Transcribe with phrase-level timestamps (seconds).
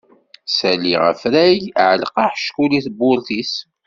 [0.49, 3.53] Ssali afrag, ɛelleq aḥeckul i tebburt-is.